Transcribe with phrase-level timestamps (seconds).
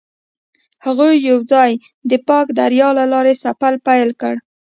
[0.85, 1.71] هغوی یوځای
[2.09, 4.35] د پاک دریا له لارې سفر پیل کړ.